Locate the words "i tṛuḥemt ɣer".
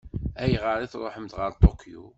0.81-1.51